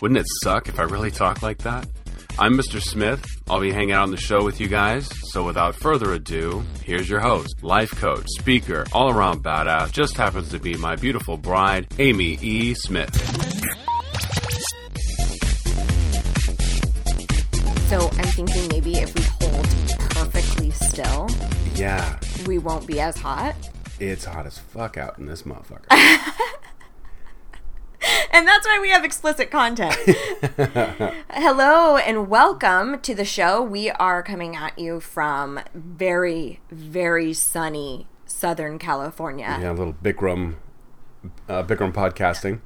[0.00, 1.86] Wouldn't it suck if I really talked like that?
[2.38, 2.80] I'm Mr.
[2.80, 3.24] Smith.
[3.50, 5.08] I'll be hanging out on the show with you guys.
[5.32, 10.50] So without further ado, here's your host, life coach, speaker, all around badass, just happens
[10.50, 12.74] to be my beautiful bride, Amy E.
[12.74, 13.12] Smith.
[17.88, 19.66] So I'm thinking maybe if we hold
[20.10, 21.28] perfectly still,
[21.74, 23.56] Yeah, we won't be as hot.
[23.98, 25.86] it's hot as fuck out in this motherfucker.
[28.32, 29.94] And that's why we have explicit content.
[31.30, 33.62] Hello and welcome to the show.
[33.62, 39.58] We are coming at you from very, very sunny Southern California.
[39.60, 40.56] yeah, a little Bikram,
[41.48, 42.60] uh, Bikram podcasting.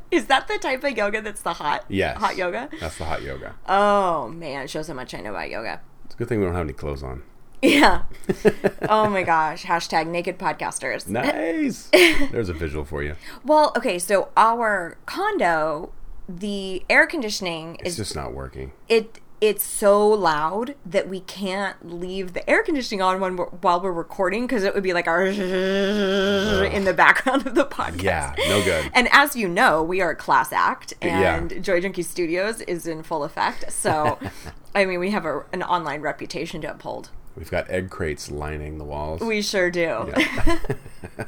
[0.10, 1.84] Is that the type of yoga that's the hot?
[1.88, 2.18] Yes.
[2.18, 2.68] Hot yoga?
[2.78, 3.56] That's the hot yoga.
[3.68, 5.80] Oh man, it shows how much I know about yoga.
[6.04, 7.22] It's a good thing we don't have any clothes on.
[7.62, 8.02] Yeah.
[8.88, 9.64] oh my gosh.
[9.64, 11.06] Hashtag naked podcasters.
[11.08, 11.88] Nice.
[12.30, 13.16] There's a visual for you.
[13.44, 15.92] Well, okay, so our condo,
[16.28, 18.72] the air conditioning It's is just not working.
[18.88, 23.80] it it's so loud that we can't leave the air conditioning on when we're, while
[23.80, 28.02] we're recording because it would be like our in the background of the podcast.
[28.02, 28.90] Yeah, no good.
[28.92, 31.36] And as you know, we are a class act, Yeah.
[31.36, 33.72] and Joy Junkie Studios is in full effect.
[33.72, 34.18] So,
[34.74, 37.08] I mean, we have a, an online reputation to uphold.
[37.36, 39.20] We've got egg crates lining the walls.
[39.20, 39.86] We sure do.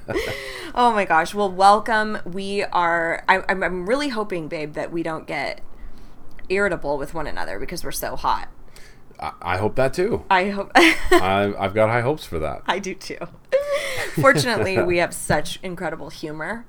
[0.75, 1.35] oh my gosh.
[1.35, 2.19] Well, welcome.
[2.25, 3.25] We are.
[3.29, 5.61] I, I'm, I'm really hoping, babe, that we don't get
[6.49, 8.49] irritable with one another because we're so hot.
[9.19, 10.25] I, I hope that too.
[10.29, 10.73] I hope.
[10.77, 12.63] I, I've got high hopes for that.
[12.67, 13.19] I do too.
[14.21, 16.67] Fortunately, we have such incredible humor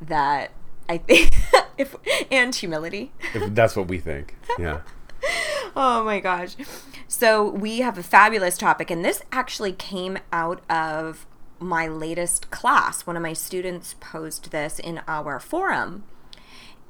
[0.00, 0.50] that
[0.88, 1.34] I think
[1.78, 1.96] if
[2.30, 3.12] and humility.
[3.32, 4.36] If that's what we think.
[4.58, 4.80] Yeah.
[5.76, 6.54] Oh my gosh.
[7.08, 11.26] So, we have a fabulous topic and this actually came out of
[11.58, 13.06] my latest class.
[13.06, 16.04] One of my students posed this in our forum.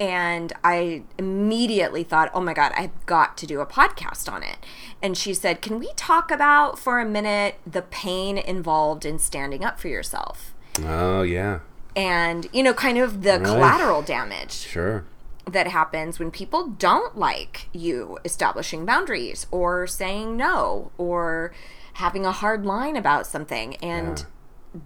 [0.00, 4.56] And I immediately thought, oh my God, I've got to do a podcast on it.
[5.00, 9.64] And she said, Can we talk about for a minute the pain involved in standing
[9.64, 10.52] up for yourself?
[10.82, 11.60] Oh yeah.
[11.94, 15.04] And, you know, kind of the collateral damage Sure.
[15.46, 21.52] That happens when people don't like you establishing boundaries or saying no or
[21.94, 23.76] having a hard line about something.
[23.76, 24.24] And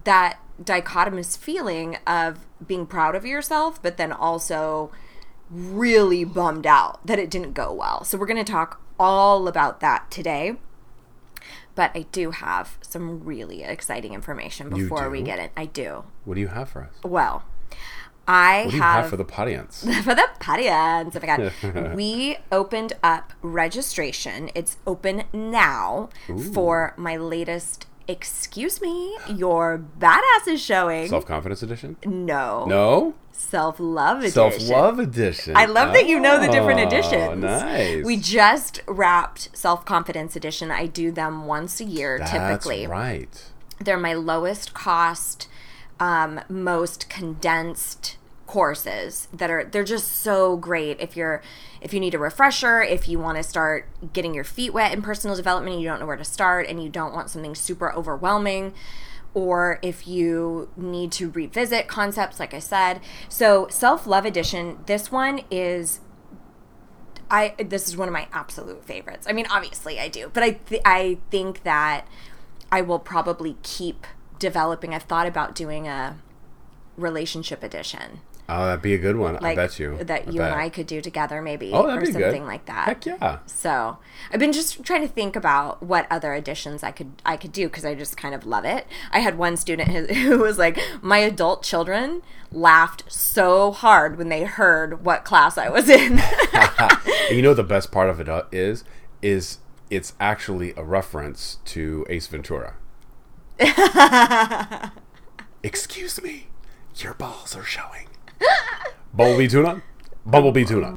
[0.03, 4.91] that dichotomous feeling of being proud of yourself, but then also
[5.49, 8.03] really bummed out that it didn't go well.
[8.03, 10.57] So, we're going to talk all about that today.
[11.73, 15.51] But I do have some really exciting information before we get it.
[15.55, 16.03] I do.
[16.25, 16.91] What do you have for us?
[17.03, 17.45] Well,
[18.31, 19.81] I What do you have, have for the audience?
[20.03, 21.15] for the audience.
[21.15, 21.25] Oh my
[21.81, 24.51] god, we opened up registration.
[24.53, 26.09] It's open now
[26.53, 27.87] for my latest.
[28.07, 31.07] Excuse me, your badass is showing.
[31.07, 31.95] Self confidence edition?
[32.05, 33.13] no, No?
[33.31, 34.33] self love edition.
[34.33, 35.55] Self love edition.
[35.55, 37.41] I love that you know the different Oh, editions.
[37.41, 38.03] Nice.
[38.05, 40.69] We just wrapped self confidence edition.
[40.71, 42.85] I do them once a year, That's typically.
[42.87, 43.51] right.
[43.79, 45.47] they're my lowest cost
[45.99, 48.17] um, most condensed
[48.49, 51.39] courses that are they're just so great if you're
[51.81, 55.03] if you need a refresher if you want to start getting your feet wet in
[55.03, 57.93] personal development and you don't know where to start and you don't want something super
[57.93, 58.73] overwhelming
[59.35, 62.99] or if you need to revisit concepts like i said
[63.29, 65.99] so self-love edition this one is
[67.31, 69.27] I this is one of my absolute favorites.
[69.29, 72.07] I mean, obviously I do, but I th- I think that
[72.71, 74.07] I will probably keep
[74.39, 74.95] developing.
[74.95, 76.17] I've thought about doing a
[76.97, 79.35] relationship edition, Oh, that'd be a good one.
[79.35, 79.97] like I bet you.
[80.03, 80.51] that I you bet.
[80.51, 82.21] and I could do together, maybe, Oh, that'd or be good.
[82.23, 82.85] something like that.
[82.87, 83.39] Heck yeah.
[83.45, 83.97] So
[84.33, 87.67] I've been just trying to think about what other editions I could I could do
[87.67, 88.87] because I just kind of love it.
[89.11, 94.29] I had one student who- who was like, my adult children laughed so hard when
[94.29, 96.19] they heard what class I was in.
[97.31, 98.83] You know the best part of it uh, is?
[99.21, 99.59] Is
[99.91, 102.73] it's actually a reference to Ace Ventura.
[105.63, 106.47] Excuse me,
[106.97, 108.07] your balls are showing.
[109.13, 109.81] Bumblebee tuna?
[110.25, 110.95] Bumblebee tuna.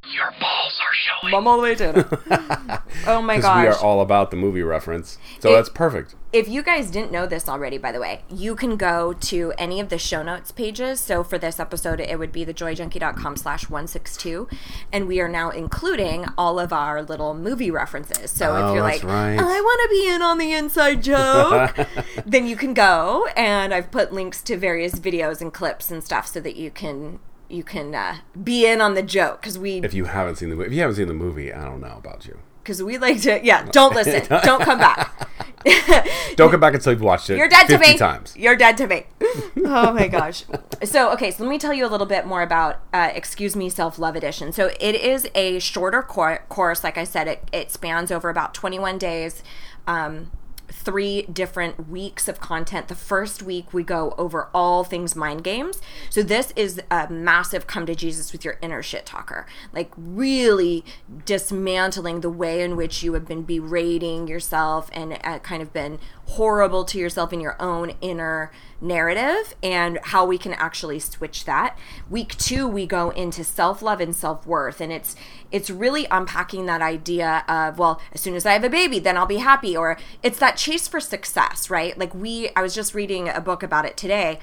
[1.24, 5.18] I'm all the way to Oh my 'Cause we are all about the movie reference,
[5.38, 6.14] so It- that's perfect.
[6.32, 9.80] If you guys didn't know this already, by the way, you can go to any
[9.80, 10.98] of the show notes pages.
[11.00, 14.48] So for this episode, it would be thejoyjunkie.com slash 162.
[14.92, 18.30] And we are now including all of our little movie references.
[18.30, 19.36] So Oh, if you're like, right.
[19.38, 21.76] Oh, I want to be in on the inside joke,
[22.26, 23.26] then you can go.
[23.36, 27.18] And I've put links to various videos and clips and stuff so that you can
[27.52, 30.56] you can uh, be in on the joke because we If you haven't seen the
[30.56, 32.38] movie, if you haven't seen the movie, I don't know about you.
[32.62, 35.28] because we like to yeah don't listen don't come back
[36.36, 37.36] Don't come back until you've watched it.
[37.36, 37.96] You're dead to me.
[37.96, 38.36] times.
[38.36, 39.06] You're dead to me.
[39.64, 40.44] oh my gosh.
[40.82, 43.68] So, okay, so let me tell you a little bit more about uh, Excuse Me
[43.68, 44.50] Self Love Edition.
[44.52, 46.82] So, it is a shorter cor- course.
[46.82, 49.44] Like I said, it, it spans over about 21 days.
[49.86, 50.32] Um,
[50.72, 52.88] three different weeks of content.
[52.88, 55.80] The first week we go over all things mind games.
[56.10, 59.46] So this is a massive come to Jesus with your inner shit talker.
[59.72, 60.84] Like really
[61.24, 65.98] dismantling the way in which you have been berating yourself and uh, kind of been
[66.26, 71.76] horrible to yourself in your own inner narrative and how we can actually switch that.
[72.08, 75.14] Week 2 we go into self-love and self-worth and it's
[75.50, 79.16] it's really unpacking that idea of well as soon as i have a baby then
[79.16, 82.94] i'll be happy or it's that chase for success right like we i was just
[82.94, 84.38] reading a book about it today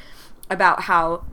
[0.49, 1.23] about how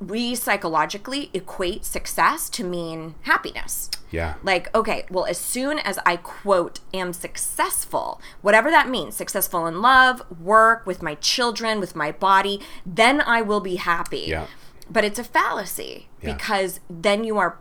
[0.00, 4.34] we psychologically equate success to mean happiness Yeah.
[4.42, 9.82] like okay well as soon as i quote am successful whatever that means successful in
[9.82, 14.46] love work with my children with my body then i will be happy Yeah.
[14.90, 16.32] but it's a fallacy Yeah.
[16.34, 17.58] because then you are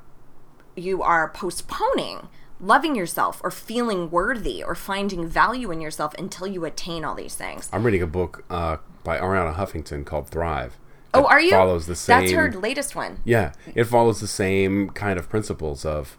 [0.76, 6.66] you are postponing loving yourself or feeling worthy or finding value in yourself until you
[6.66, 10.78] attain all these things I'm reading a book uh, by Arianna Huffington called Thrive.
[11.14, 12.22] Oh are you Follows the same.
[12.22, 16.18] that's her latest one Yeah, it follows the same kind of principles of,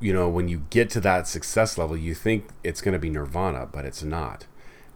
[0.00, 3.10] you know, when you get to that success level, you think it's going to be
[3.10, 4.46] nirvana, but it's not,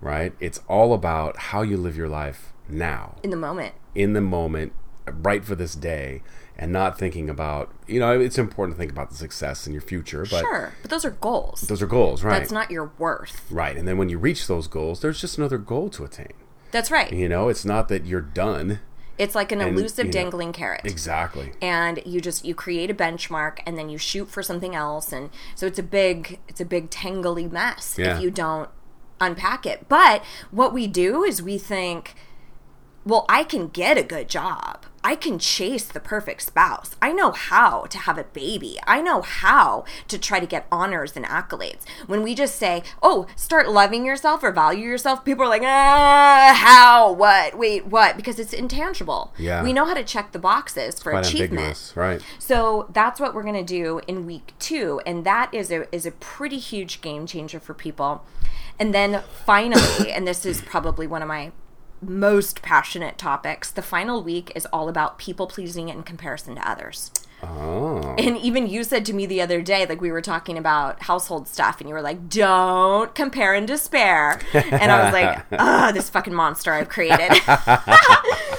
[0.01, 0.35] right?
[0.41, 4.73] It's all about how you live your life now, in the moment in the moment,
[5.07, 6.23] right for this day,
[6.57, 9.83] and not thinking about, you know, it's important to think about the success in your
[9.83, 12.39] future, but sure but those are goals those are goals, right?
[12.39, 13.77] that's not your worth right.
[13.77, 16.35] And then when you reach those goals, there's just another goal to attain.
[16.71, 18.81] That's right You know, it's not that you're done.
[19.19, 21.53] it's like an And, elusive you know, dangling carrot Exactly.
[21.61, 25.31] and you just you create a benchmark and then you shoot for something else and
[25.55, 28.17] so it's a big it's a big tangly mess Yeah.
[28.17, 28.71] if you don't
[29.21, 32.15] unpack it but what we do is we think
[33.05, 36.97] well i can get a good job i can chase the perfect spouse.
[37.01, 38.79] I know how to have a baby.
[38.87, 41.83] I know how to try to get honors and accolades.
[42.07, 46.53] When we just say oh start loving yourself or value yourself people are like ah
[46.57, 47.13] how?
[47.13, 47.57] What?
[47.59, 48.17] Wait what?
[48.17, 49.33] Because it's intangible.
[49.39, 49.63] Yeah.
[49.63, 51.93] we know how to check the boxes for Quite achievement.
[51.95, 52.23] right?
[52.39, 56.07] so that's what we're going to do in week two, and that is a is
[56.07, 58.25] a pretty huge game changer for people.
[58.79, 61.53] And then finally, and this is probably one of my
[62.03, 67.11] most passionate topics, the final week is all about people pleasing in comparison to others.
[67.43, 68.15] Oh.
[68.19, 71.49] And even you said to me the other day, like we were talking about household
[71.49, 76.11] stuff, and you were like, "Don't compare and despair." And I was like, "Ah, this
[76.11, 77.31] fucking monster I've created."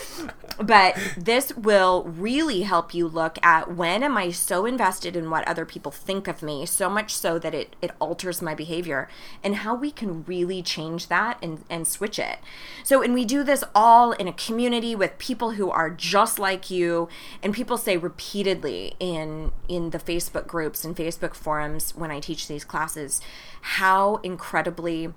[0.60, 5.48] but this will really help you look at when am I so invested in what
[5.48, 9.08] other people think of me, so much so that it, it alters my behavior,
[9.44, 12.40] and how we can really change that and, and switch it.
[12.84, 16.70] So, and we do this all in a community with people who are just like
[16.70, 17.10] you,
[17.42, 22.48] and people say repeatedly in in the Facebook groups and Facebook forums when I teach
[22.48, 23.22] these classes
[23.62, 25.14] how incredibly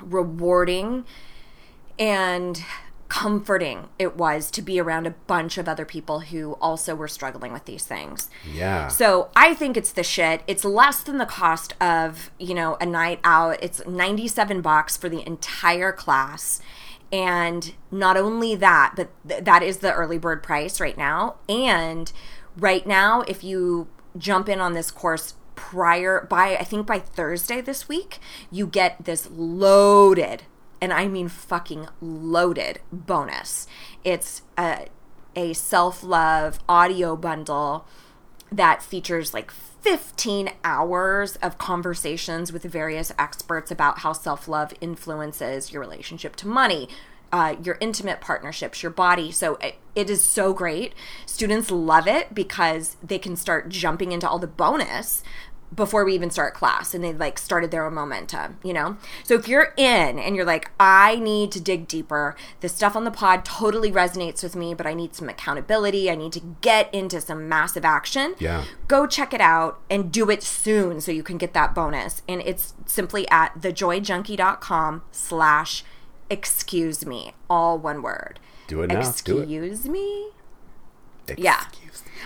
[0.00, 1.04] rewarding
[1.98, 2.62] and
[3.12, 7.52] comforting it was to be around a bunch of other people who also were struggling
[7.52, 8.30] with these things.
[8.50, 8.88] Yeah.
[8.88, 10.40] So I think it's the shit.
[10.46, 13.62] It's less than the cost of, you know, a night out.
[13.62, 16.62] It's 97 bucks for the entire class.
[17.12, 21.34] And not only that, but th- that is the early bird price right now.
[21.50, 22.10] And
[22.56, 27.60] right now, if you jump in on this course prior by I think by Thursday
[27.60, 30.44] this week, you get this loaded
[30.82, 33.68] and I mean fucking loaded bonus.
[34.02, 34.88] It's a,
[35.36, 37.86] a self love audio bundle
[38.50, 45.72] that features like 15 hours of conversations with various experts about how self love influences
[45.72, 46.88] your relationship to money.
[47.30, 49.32] Uh, your intimate partnerships, your body.
[49.32, 50.92] So it, it is so great.
[51.24, 55.22] Students love it because they can start jumping into all the bonus
[55.74, 58.96] before we even start class and they like started their own momentum, you know?
[59.24, 63.04] So if you're in and you're like, I need to dig deeper, this stuff on
[63.04, 66.10] the pod totally resonates with me, but I need some accountability.
[66.10, 68.34] I need to get into some massive action.
[68.38, 68.64] Yeah.
[68.88, 72.22] Go check it out and do it soon so you can get that bonus.
[72.28, 75.84] And it's simply at thejoyjunkie.com slash
[76.28, 77.32] excuse me.
[77.48, 78.40] All one word.
[78.66, 79.00] Do it now.
[79.24, 79.42] Do it.
[79.42, 80.30] Excuse me?
[81.36, 81.64] Yeah.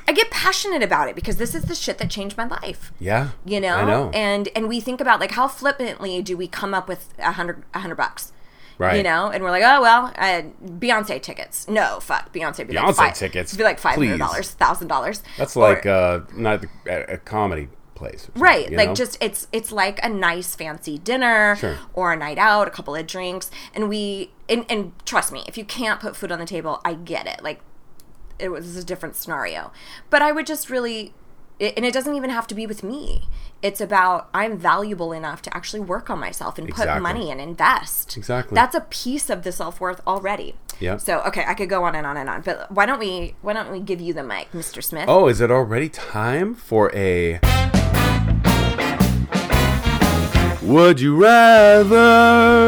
[0.08, 2.92] I get passionate about it because this is the shit that changed my life.
[2.99, 3.30] Yeah.
[3.44, 3.76] You know?
[3.76, 4.11] I know.
[4.14, 7.64] And and we think about like how flippantly do we come up with a hundred
[7.75, 8.32] a hundred bucks?
[8.78, 8.99] Right.
[8.99, 11.66] You know, and we're like, oh well, uh, Beyonce tickets.
[11.66, 12.66] No, fuck, Beyonce.
[12.66, 13.56] Be like Beyonce five, tickets?
[13.56, 15.23] Be like five hundred dollars, thousand dollars.
[15.38, 18.28] That's like uh, not a, a comedy place.
[18.37, 18.94] Right, like know?
[18.94, 21.78] just it's it's like a nice fancy dinner Sure.
[21.94, 25.56] or a night out, a couple of drinks, and we and, and trust me, if
[25.56, 27.42] you can't put food on the table, I get it.
[27.42, 27.61] Like
[28.38, 29.73] it was a different scenario,
[30.11, 31.14] but I would just really,
[31.59, 33.28] it, and it doesn't even have to be with me.
[33.62, 38.16] It's about I'm valuable enough to actually work on myself and put money and invest.
[38.16, 38.55] Exactly.
[38.55, 40.55] That's a piece of the self worth already.
[40.78, 41.00] Yep.
[41.00, 43.55] So okay, I could go on and on and on, but why don't we why
[43.55, 44.83] don't we give you the mic, Mr.
[44.85, 45.07] Smith?
[45.09, 47.40] Oh, is it already time for a
[50.62, 52.66] Would you rather?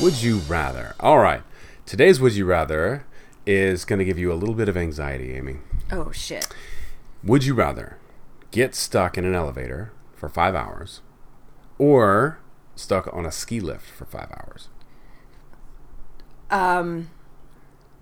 [0.00, 0.96] Would you rather?
[0.98, 1.42] All right.
[1.86, 3.04] Today's Would You Rather
[3.46, 5.56] is going to give you a little bit of anxiety, Amy.
[5.90, 6.48] Oh shit.
[7.24, 7.98] Would you rather
[8.50, 11.00] get stuck in an elevator for five hours
[11.78, 12.38] or
[12.74, 14.68] stuck on a ski lift for five hours?
[16.50, 17.10] Um,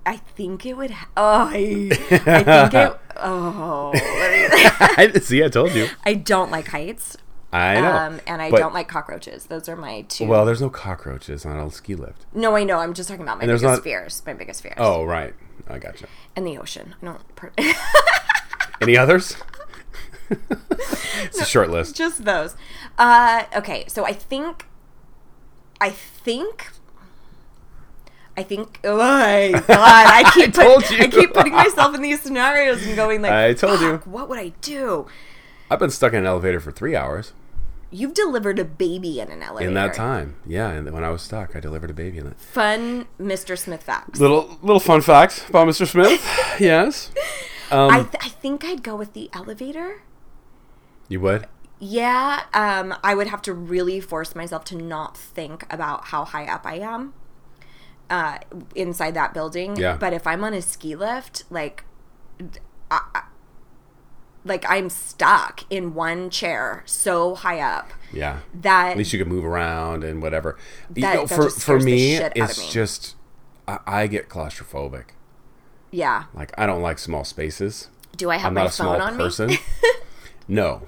[0.04, 0.90] I think it would.
[0.90, 2.96] Ha- oh, I, I think it.
[3.22, 3.92] Oh,
[5.22, 5.88] See, I told you.
[6.06, 7.18] I don't like heights.
[7.52, 7.96] I know.
[7.96, 9.46] Um, and I But- don't like cockroaches.
[9.46, 10.26] Those are my two.
[10.26, 12.26] Well, there's no cockroaches on a ski lift.
[12.32, 12.78] no, I know.
[12.78, 14.22] I'm just talking about my biggest not- fears.
[14.24, 14.76] My biggest fears.
[14.78, 15.34] Oh, right.
[15.68, 16.06] I gotcha.
[16.36, 16.94] and the ocean.
[17.02, 17.36] I don't.
[17.36, 17.52] Per-
[18.80, 19.36] Any others?
[20.30, 21.96] it's a short list.
[21.96, 22.56] just those.
[22.98, 24.66] Uh, okay, so I think.
[25.80, 26.70] I think.
[28.36, 28.80] I think.
[28.84, 29.70] Oh my god!
[29.78, 30.54] I keep.
[30.54, 30.98] put- told you.
[30.98, 33.96] I keep putting myself in these scenarios and going like, I told you.
[34.04, 35.06] What would I do?
[35.70, 37.32] I've been stuck in an elevator for three hours.
[37.92, 39.68] You've delivered a baby in an elevator.
[39.68, 42.38] In that time, yeah, and when I was stuck, I delivered a baby in it.
[42.38, 43.58] Fun Mr.
[43.58, 44.20] Smith facts.
[44.20, 45.86] Little little fun facts about Mr.
[45.88, 46.22] Smith.
[46.60, 47.10] yes,
[47.70, 50.02] um, I, th- I think I'd go with the elevator.
[51.08, 51.46] you would.
[51.80, 56.44] Yeah, um, I would have to really force myself to not think about how high
[56.44, 57.14] up I am
[58.10, 58.38] uh,
[58.74, 59.76] inside that building.
[59.76, 59.96] Yeah.
[59.96, 61.84] But if I'm on a ski lift, like,
[62.90, 63.22] I, I-
[64.44, 68.40] like I'm stuck in one chair so high up Yeah.
[68.62, 70.56] that At least you could move around and whatever.
[70.94, 72.68] You know, that for just for me, it's me.
[72.70, 73.16] just
[73.68, 75.06] I, I get claustrophobic.
[75.90, 76.24] yeah.
[76.34, 77.88] Like I don't like small spaces.
[78.16, 79.48] Do I have I'm my not a small phone on person.
[79.50, 79.58] me?
[80.48, 80.82] no,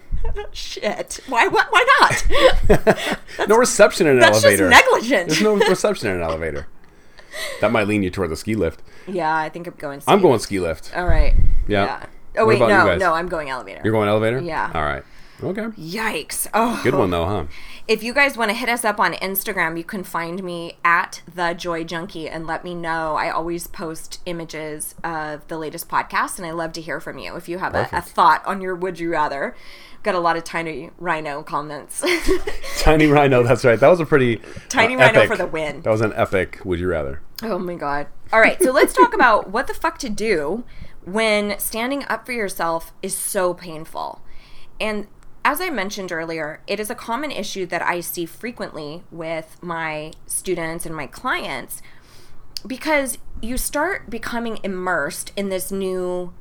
[0.52, 1.18] Shit.
[1.28, 1.48] Why?
[1.48, 3.18] Why, why not?
[3.48, 4.68] no reception in an That's just elevator.
[4.70, 5.28] negligent.
[5.28, 6.68] There's no reception in an elevator.
[7.60, 8.82] That might lean you toward the ski lift.
[9.08, 10.00] yeah, I think I'm going.
[10.06, 10.22] I'm ski.
[10.22, 10.92] going ski lift.
[10.96, 11.34] All right.
[11.66, 12.06] Yeah.
[12.36, 13.80] Oh wait, no, no, I'm going elevator.
[13.84, 14.40] You're going elevator.
[14.40, 14.70] Yeah.
[14.74, 15.04] All right.
[15.42, 15.62] Okay.
[15.76, 16.46] Yikes!
[16.54, 17.44] Oh, Good one though, huh?
[17.88, 21.22] If you guys want to hit us up on Instagram, you can find me at
[21.32, 23.16] the Joy Junkie and let me know.
[23.16, 27.34] I always post images of the latest podcast, and I love to hear from you.
[27.34, 29.56] If you have a, a thought on your would you rather,
[30.04, 32.04] got a lot of tiny rhino comments.
[32.78, 33.42] Tiny Rhino.
[33.42, 33.78] That's right.
[33.80, 35.82] That was a pretty Tiny uh, Rhino epic- for the win.
[35.82, 36.60] That was an epic.
[36.64, 37.20] Would you rather?
[37.42, 38.06] Oh my god.
[38.32, 40.64] All right, so let's talk about what the fuck to do
[41.04, 44.20] when standing up for yourself is so painful.
[44.80, 45.08] And
[45.44, 50.12] as I mentioned earlier, it is a common issue that I see frequently with my
[50.26, 51.82] students and my clients
[52.64, 56.32] because you start becoming immersed in this new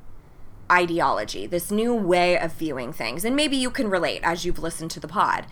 [0.72, 3.26] ideology, this new way of viewing things.
[3.26, 5.48] And maybe you can relate as you've listened to the pod.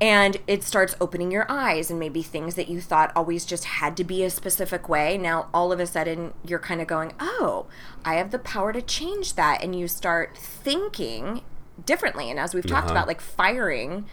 [0.00, 3.96] And it starts opening your eyes, and maybe things that you thought always just had
[3.96, 5.18] to be a specific way.
[5.18, 7.66] Now, all of a sudden, you're kind of going, Oh,
[8.04, 9.62] I have the power to change that.
[9.62, 11.42] And you start thinking
[11.84, 12.30] differently.
[12.30, 12.94] And as we've talked Uh-huh.
[12.94, 14.06] about, like firing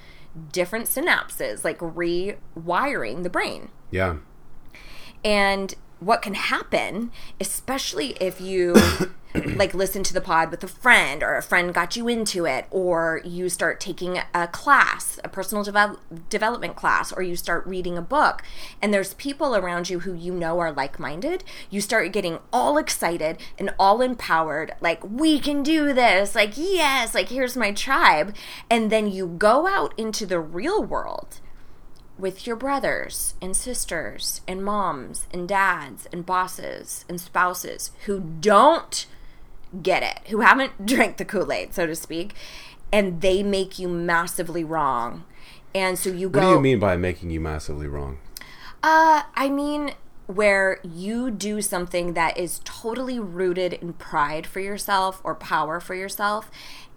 [0.51, 3.69] different synapses, like rewiring the brain.
[3.91, 4.15] Yeah.
[5.23, 8.75] And what can happen, especially if you
[9.55, 12.65] like listen to the pod with a friend or a friend got you into it
[12.71, 15.99] or you start taking a class, a personal devel-
[16.29, 18.43] development class or you start reading a book
[18.81, 23.37] and there's people around you who you know are like-minded, you start getting all excited
[23.57, 28.35] and all empowered like we can do this, like yes, like here's my tribe.
[28.69, 31.39] And then you go out into the real world
[32.17, 39.05] with your brothers and sisters and moms and dads and bosses and spouses who don't
[39.81, 42.33] get it, who haven't drank the Kool Aid, so to speak.
[42.93, 45.25] and they make you massively wrong.
[45.73, 48.19] And so you go What do you mean by making you massively wrong?
[48.81, 49.91] Uh, I mean
[50.27, 55.93] where you do something that is totally rooted in pride for yourself or power for
[55.93, 56.49] yourself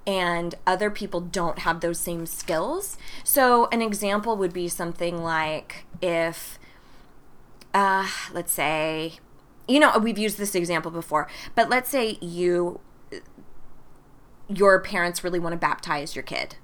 [0.07, 2.97] and other people don't have those same skills.
[3.25, 6.59] So an example would be something like if
[7.75, 9.15] uh let's say
[9.67, 12.81] you know we've used this example before, but let's say you
[14.49, 16.57] your parents really want to baptize your kid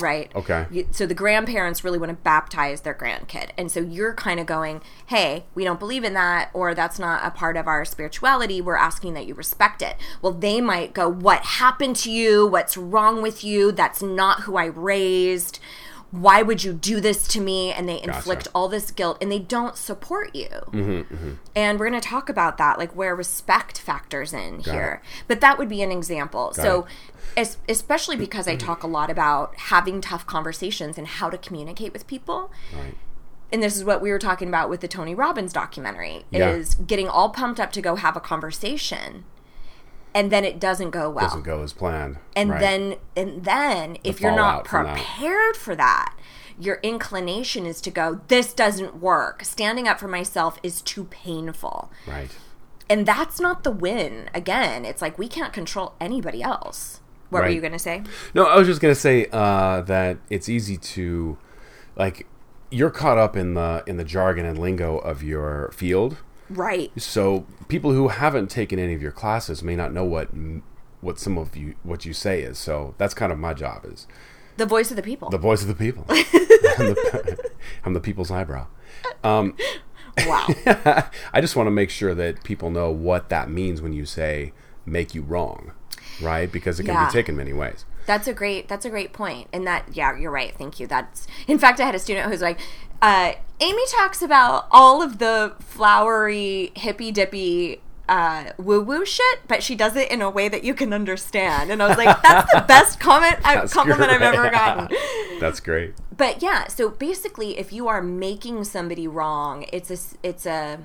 [0.00, 0.30] right?
[0.34, 0.86] Okay.
[0.90, 3.50] So the grandparents really want to baptize their grandkid.
[3.56, 7.24] And so you're kind of going, hey, we don't believe in that, or that's not
[7.24, 8.60] a part of our spirituality.
[8.60, 9.96] We're asking that you respect it.
[10.22, 12.46] Well, they might go, what happened to you?
[12.46, 13.72] What's wrong with you?
[13.72, 15.58] That's not who I raised.
[16.10, 17.72] Why would you do this to me?
[17.72, 20.48] And they inflict all this guilt and they don't support you.
[20.48, 25.02] Mm-hmm, And we're going to talk about that, like where respect factors in here.
[25.28, 26.52] But that would be an example.
[26.52, 26.86] so,
[27.36, 31.92] es- especially because I talk a lot about having tough conversations and how to communicate
[31.92, 32.50] with people.
[32.74, 32.94] Right.
[33.52, 36.50] And this is what we were talking about with the Tony Robbins documentary Yeah.
[36.50, 39.24] is getting all pumped up to go have a conversation
[40.14, 41.26] and then it doesn't go well.
[41.26, 42.18] Doesn't go as planned.
[42.36, 42.60] and Right.
[42.60, 44.96] then and then if you're not from that.
[44.96, 46.14] prepared for that,
[46.58, 49.44] your inclination is to go this doesn't work.
[49.44, 51.90] Standing up for myself is too painful.
[52.06, 52.30] Right.
[52.88, 54.28] And that's not the win.
[54.34, 57.00] Again, it's like we can't control anybody else.
[57.28, 58.02] What were you going to say?
[58.34, 61.38] No, I was just gonna say uh, that it's easy to,
[61.94, 62.26] like,
[62.72, 66.16] you're caught up in the in the jargon and lingo of your field.
[66.50, 66.90] Right.
[67.00, 70.28] So people who haven't taken any of your classes may not know what
[71.00, 72.58] what some of you what you say is.
[72.58, 74.06] So that's kind of my job is
[74.56, 75.30] The voice of the people.
[75.30, 76.04] the voice of the people.
[76.08, 76.16] I'm,
[76.94, 77.50] the,
[77.84, 78.66] I'm the people's eyebrow.
[79.24, 79.56] Um,
[80.26, 80.46] wow.
[81.32, 84.52] I just want to make sure that people know what that means when you say
[84.84, 85.72] make you wrong,
[86.20, 86.50] right?
[86.50, 87.06] Because it can Yeah.
[87.06, 87.84] be taken many ways.
[88.06, 89.46] That's a great that's a great point.
[89.52, 90.52] And that yeah, you're right.
[90.56, 90.86] Thank you.
[90.86, 92.58] That's in fact I had a student who's like,
[93.02, 97.80] uh, Amy talks about all of the flowery, hippy dippy
[98.10, 101.70] uh, woo woo shit, but she does it in a way that you can understand.
[101.70, 104.96] And I was like, that's the best comment I, compliment I've ever gotten.
[105.40, 105.94] That's great.
[106.14, 110.80] But yeah, so basically, if you are making somebody wrong, it's a it's a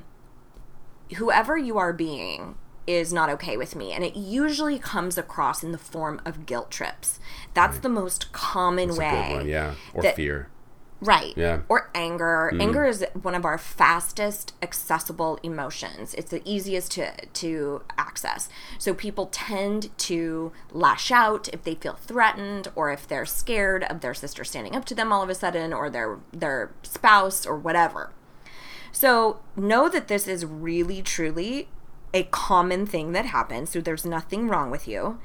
[1.16, 2.56] whoever you are being
[2.88, 6.70] is not okay with me, and it usually comes across in the form of guilt
[6.70, 7.20] trips.
[7.56, 9.34] That's the most common That's way.
[9.34, 9.74] one, yeah.
[9.96, 10.50] Or that- fear.
[11.06, 11.34] Right.
[11.38, 11.62] Yeah.
[11.70, 12.52] Or anger.
[12.54, 12.62] Mm.
[12.62, 16.14] Anger is one of our fastest accessible emotions.
[16.16, 18.50] It's the easiest to to access.
[18.80, 24.02] So people tend to lash out if they feel threatened or if they're scared of
[24.02, 27.56] their sister standing up to them all of a sudden or their their spouse or
[27.56, 28.12] whatever.
[28.92, 31.68] So know that this is really truly
[32.14, 33.72] a common thing that happens.
[33.72, 35.20] So there's nothing wrong with you.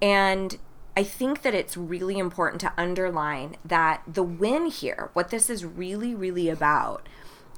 [0.00, 0.58] And
[0.96, 5.64] I think that it's really important to underline that the win here, what this is
[5.64, 7.08] really, really about,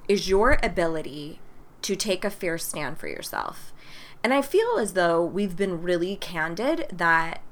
[0.08, 1.40] is your ability
[1.82, 3.72] to take a fair stand for yourself.
[4.22, 7.42] And I feel as though we've been really candid that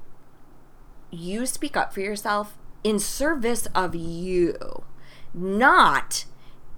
[1.11, 4.83] you speak up for yourself in service of you,
[5.33, 6.25] not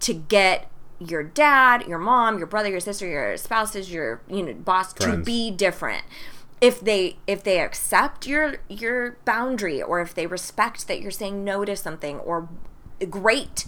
[0.02, 4.54] to get your dad, your mom, your brother, your sister, your spouses, your you know
[4.54, 6.04] boss to be different.
[6.62, 11.44] If they if they accept your your boundary or if they respect that you're saying
[11.44, 12.50] no to something or
[13.10, 13.68] great.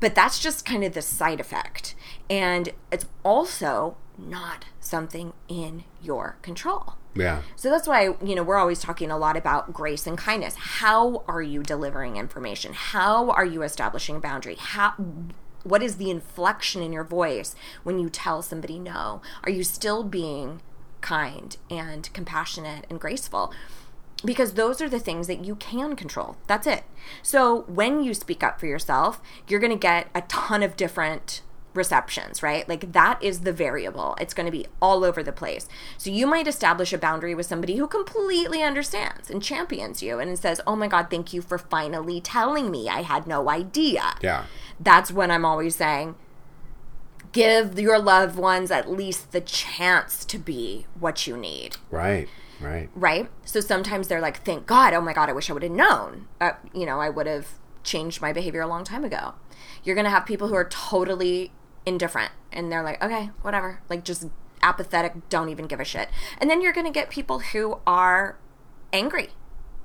[0.00, 1.94] But that's just kind of the side effect.
[2.28, 6.94] And it's also not something in your control.
[7.14, 7.42] Yeah.
[7.56, 10.54] So that's why, you know, we're always talking a lot about grace and kindness.
[10.56, 12.72] How are you delivering information?
[12.72, 14.56] How are you establishing a boundary?
[14.58, 14.94] How
[15.62, 19.20] what is the inflection in your voice when you tell somebody no?
[19.44, 20.62] Are you still being
[21.00, 23.52] kind and compassionate and graceful?
[24.24, 26.36] Because those are the things that you can control.
[26.46, 26.84] That's it.
[27.22, 31.40] So when you speak up for yourself, you're going to get a ton of different
[31.74, 32.68] receptions, right?
[32.68, 34.16] Like that is the variable.
[34.20, 35.68] It's going to be all over the place.
[35.96, 40.38] So you might establish a boundary with somebody who completely understands and champions you and
[40.38, 42.88] says, "Oh my god, thank you for finally telling me.
[42.88, 44.44] I had no idea." Yeah.
[44.78, 46.16] That's when I'm always saying
[47.32, 52.28] give your loved ones at least the chance to be what you need Right.
[52.60, 52.90] Right.
[52.94, 53.30] right?
[53.44, 54.92] So sometimes they're like, "Thank God!
[54.92, 55.30] Oh my God!
[55.30, 56.26] I wish I would have known.
[56.40, 57.48] Uh, you know, I would have
[57.82, 59.34] changed my behavior a long time ago."
[59.82, 61.52] You're gonna have people who are totally
[61.86, 64.26] indifferent, and they're like, "Okay, whatever," like just
[64.62, 66.10] apathetic, don't even give a shit.
[66.38, 68.36] And then you're gonna get people who are
[68.92, 69.30] angry,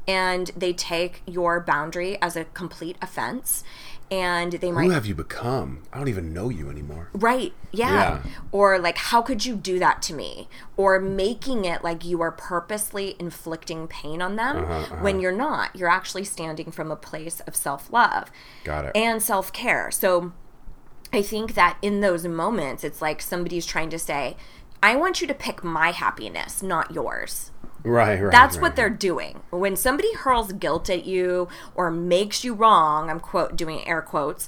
[0.05, 3.63] and they take your boundary as a complete offense
[4.12, 5.84] and they might Who have you become?
[5.91, 7.10] I don't even know you anymore.
[7.13, 7.54] Right.
[7.72, 7.89] Yeah.
[7.91, 8.24] Yeah.
[8.52, 10.48] Or like, how could you do that to me?
[10.78, 15.76] Or making it like you are purposely inflicting pain on them Uh-huh, when you're not.
[15.76, 18.30] You're actually standing from a place of self love
[18.63, 18.91] Got it.
[18.96, 19.89] and self care.
[19.91, 20.34] So
[21.12, 24.36] I think that in those moments, it's like somebody's trying to say,
[24.84, 27.52] I want you to pick my happiness, not yours.
[27.86, 28.32] Right, right.
[28.32, 29.41] That's right, what they're doing.
[29.52, 34.48] When somebody hurls guilt at you or makes you wrong, I'm quote doing air quotes,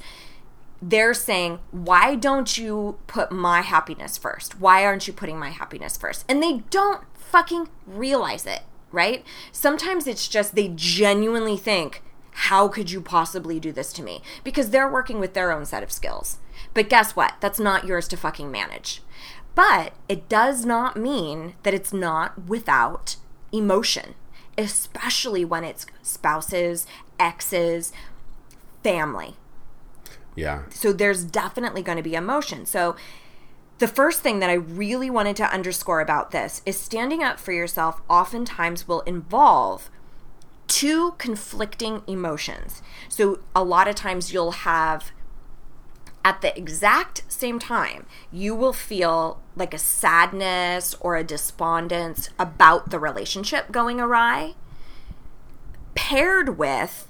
[0.82, 4.60] they're saying, "Why don't you put my happiness first?
[4.60, 6.26] Why aren't you putting my happiness first?
[6.30, 9.26] And they don't fucking realize it, right?
[9.52, 14.70] Sometimes it's just they genuinely think, "How could you possibly do this to me?" Because
[14.70, 16.38] they're working with their own set of skills.
[16.74, 17.34] But guess what?
[17.40, 19.02] That's not yours to fucking manage.
[19.56, 23.16] But it does not mean that it's not without
[23.52, 24.16] emotion,
[24.58, 26.86] especially when it's spouses,
[27.20, 27.92] exes,
[28.84, 29.36] family.
[30.36, 30.64] Yeah.
[30.70, 32.66] So there's definitely going to be emotion.
[32.66, 32.96] So
[33.80, 37.52] the first thing that I really wanted to underscore about this is standing up for
[37.52, 39.90] yourself oftentimes will involve
[40.68, 42.82] two conflicting emotions.
[43.10, 45.12] So a lot of times you'll have
[46.24, 52.90] at the exact same time, you will feel like a sadness or a despondence about
[52.90, 54.56] the relationship going awry,
[55.96, 57.08] paired with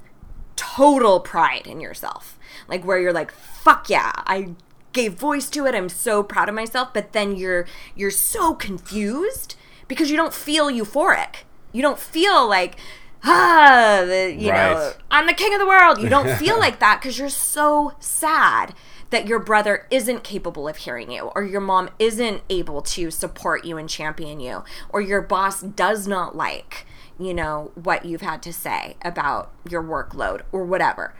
[0.55, 2.37] total pride in yourself.
[2.67, 4.49] Like where you're like, fuck yeah, I
[4.93, 5.75] gave voice to it.
[5.75, 6.93] I'm so proud of myself.
[6.93, 7.65] But then you're
[7.95, 9.55] you're so confused
[9.87, 11.43] because you don't feel euphoric.
[11.71, 12.75] You don't feel like
[13.23, 16.01] ah, the, you know, I'm the king of the world.
[16.01, 18.73] You don't feel like that because you're so sad
[19.09, 23.65] that your brother isn't capable of hearing you, or your mom isn't able to support
[23.65, 26.85] you and champion you, or your boss does not like,
[27.19, 31.13] you know, what you've had to say about your workload or whatever.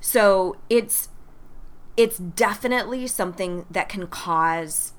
[0.00, 1.08] So it's
[1.96, 4.94] it's definitely something that can cause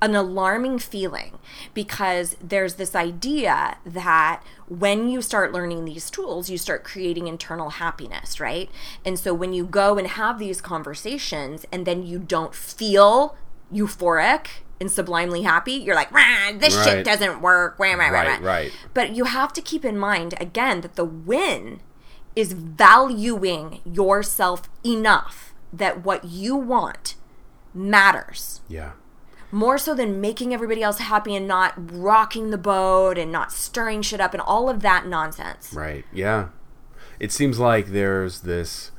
[0.00, 1.38] an alarming feeling
[1.74, 7.70] because there's this idea that when you start learning these tools, you start creating internal
[7.70, 8.70] happiness, right?
[9.04, 13.36] And so when you go and have these conversations and then you don't feel
[13.72, 14.46] euphoric
[14.80, 16.10] and sublimely happy, you're like,
[16.60, 16.84] this Right.
[16.84, 17.76] shit doesn't work.
[17.78, 18.72] Rah, rah, Right, rah." right.
[18.94, 21.80] But you have to keep in mind, again, that the win
[22.36, 27.14] is valuing yourself enough that what you want
[27.74, 28.92] matters Yeah.
[29.50, 34.02] More so than making everybody else happy and not rocking the boat and not stirring
[34.02, 35.72] shit up and all of that nonsense.
[35.72, 36.04] Right.
[36.12, 36.48] Yeah.
[37.18, 38.90] It seems like there's this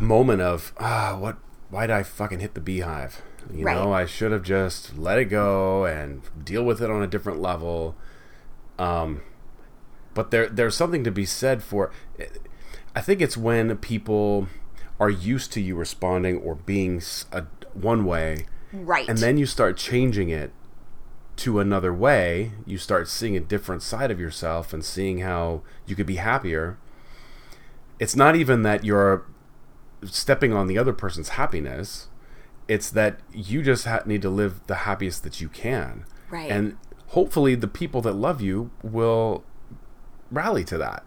[0.00, 1.36] moment of ah, what?
[1.70, 3.22] Why did I fucking hit the beehive?
[3.52, 3.74] You Right.
[3.76, 7.40] know, I should have just let it go and deal with it on a different
[7.40, 7.96] level.
[8.78, 9.22] Um,
[10.14, 11.90] but there, there's something to be said for.
[12.94, 14.48] I think it's when people
[15.00, 19.08] are used to you responding or being a, one way, Right.
[19.08, 20.52] and then you start changing it
[21.36, 25.94] to another way you start seeing a different side of yourself and seeing how you
[25.96, 26.78] could be happier
[27.98, 29.24] it's not even that you're
[30.04, 32.08] stepping on the other person's happiness
[32.68, 36.50] it's that you just ha- need to live the happiest that you can Right.
[36.50, 36.76] and
[37.08, 39.44] hopefully the people that love you will
[40.30, 41.04] rally to that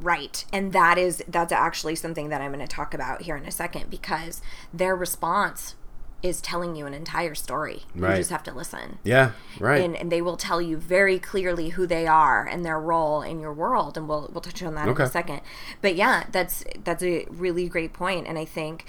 [0.00, 0.44] Right.
[0.52, 3.50] And that is that's actually something that I'm going to talk about here in a
[3.50, 4.40] second because
[4.72, 5.74] their response
[6.22, 7.82] is telling you an entire story.
[8.12, 8.98] You just have to listen.
[9.04, 12.80] yeah right And, and they will tell you very clearly who they are and their
[12.80, 15.40] role in your world and we'll we'll touch on that in a second.
[15.80, 18.84] But yeah, that's that's a really great point and I think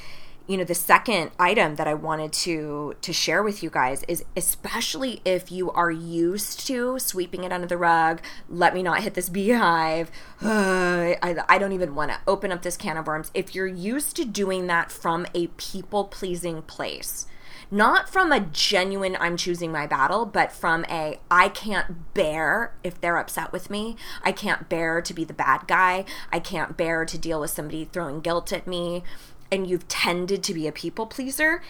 [0.50, 4.26] you know the second item that I wanted to to share with you guys is
[4.36, 9.14] especially if you are used to sweeping it under the rug, let me not hit
[9.14, 10.10] this beehive.
[10.42, 13.30] I, I don't even want to open up this can of worms.
[13.36, 17.28] If you're used to doing that from a people pleasing place,
[17.70, 23.00] not from a genuine I'm choosing my battle, but from a I can't bear if
[23.00, 23.98] they're upset with me.
[24.24, 26.06] I can't bear to be the bad guy.
[26.32, 29.04] I can't bear to deal with somebody throwing guilt at me.
[29.52, 31.62] And you've tended to be a people pleaser.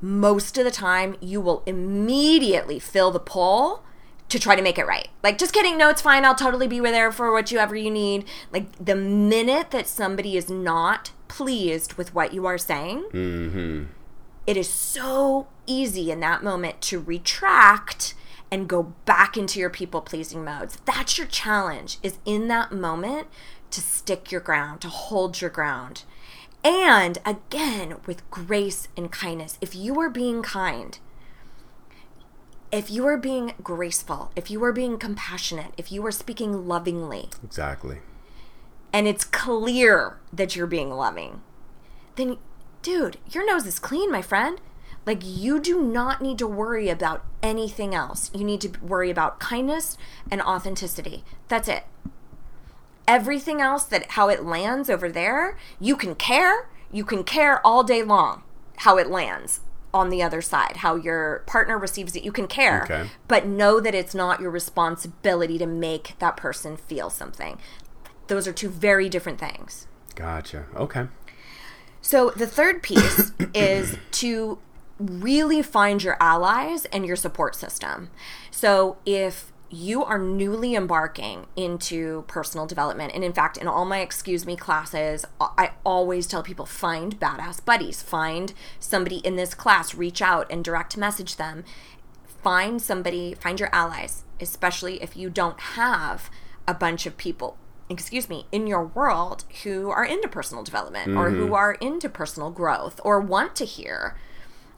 [0.00, 3.82] Most of the time, you will immediately fill the pull
[4.28, 5.08] to try to make it right.
[5.22, 5.78] Like, just kidding.
[5.78, 6.24] No, it's fine.
[6.24, 8.24] I'll totally be there for whatever you need.
[8.52, 13.84] Like, the minute that somebody is not pleased with what you are saying, mm-hmm.
[14.46, 18.14] it is so easy in that moment to retract
[18.50, 20.78] and go back into your people pleasing modes.
[20.84, 23.28] That's your challenge is in that moment
[23.70, 26.04] to stick your ground, to hold your ground.
[26.66, 29.56] And again, with grace and kindness.
[29.60, 30.98] If you are being kind,
[32.72, 37.28] if you are being graceful, if you are being compassionate, if you are speaking lovingly,
[37.44, 37.98] Exactly.
[38.92, 41.40] and it's clear that you're being loving,
[42.16, 42.36] then,
[42.82, 44.60] dude, your nose is clean, my friend.
[45.06, 48.28] Like, you do not need to worry about anything else.
[48.34, 49.96] You need to worry about kindness
[50.32, 51.22] and authenticity.
[51.46, 51.84] That's it.
[53.08, 56.68] Everything else that how it lands over there, you can care.
[56.90, 58.42] You can care all day long
[58.78, 59.60] how it lands
[59.94, 62.22] on the other side, how your partner receives it.
[62.22, 63.10] You can care, Okay.
[63.28, 67.58] but know that it's not your responsibility to make that person feel something.
[68.26, 69.86] Those are two very different things.
[70.14, 70.66] Gotcha.
[70.74, 71.06] Okay.
[72.02, 74.58] So the third piece is to
[74.98, 78.10] really find your allies and your support system.
[78.50, 84.00] So if you are newly embarking into personal development, and in fact, in all my
[84.00, 89.94] excuse me classes, I always tell people find badass buddies, find somebody in this class,
[89.94, 91.64] reach out and direct message them.
[92.42, 96.30] Find somebody, find your allies, especially if you don't have
[96.68, 101.30] a bunch of people excuse me, in your world who are into personal development or
[101.30, 101.54] who mm-hmm.
[101.54, 104.16] are into personal growth or want to hear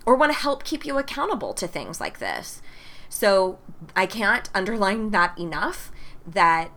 [0.04, 2.62] or want to help keep you accountable to things like this.
[3.08, 3.58] So
[3.96, 5.90] I can't underline that enough
[6.26, 6.70] that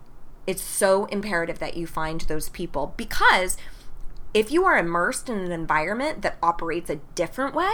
[0.48, 3.58] it's so imperative that you find those people because
[4.34, 7.74] if you are immersed in an environment that operates a different way,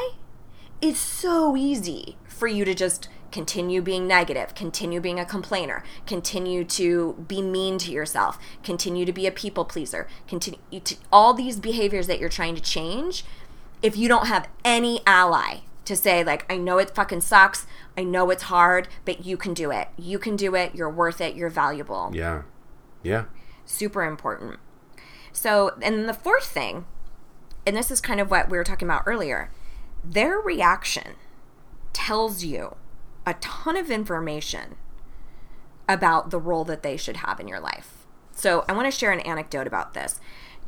[0.82, 6.63] it's so easy for you to just continue being negative, continue being a complainer, continue
[6.63, 11.60] to be mean to yourself, continue to be a people pleaser, continue to all these
[11.60, 13.26] behaviors that you're trying to change.
[13.82, 17.65] If you don't have any ally to say like I know it fucking sucks,
[17.97, 19.88] I know it's hard, but you can do it.
[19.97, 20.75] You can do it.
[20.75, 21.36] You're worth it.
[21.36, 22.43] You're valuable Yeah.
[23.03, 23.25] Yeah.
[23.65, 24.60] super important.
[25.33, 26.86] So, and then the fourth thing,
[27.65, 29.51] and this is kind of what we were talking about earlier,
[30.03, 31.15] their reaction
[31.93, 32.75] tells you
[33.25, 34.75] a ton of information
[35.89, 38.05] about the role that they should have in your life.
[38.31, 40.19] So, I want to share an anecdote about this.